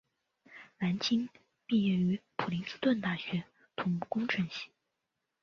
[0.79, 1.29] 蓝钦
[1.67, 3.43] 毕业于普林斯顿大学
[3.75, 4.71] 土木工程系。